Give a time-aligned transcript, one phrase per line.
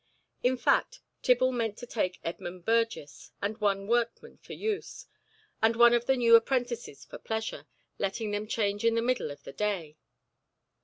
[0.41, 5.05] In fact, Tibble meant to take Edmund Burgess and one workman for use,
[5.61, 7.67] and one of the new apprentices for pleasure,
[7.99, 9.97] letting them change in the middle of the day.